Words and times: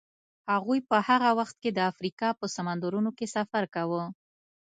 هغوی 0.51 0.79
په 0.89 0.97
هغه 1.07 1.29
وخت 1.39 1.55
کې 1.63 1.69
د 1.73 1.79
افریقا 1.91 2.29
په 2.39 2.45
سمندرونو 2.55 3.09
کې 3.17 3.25
سفر 3.35 3.63
کاوه. 3.75 4.03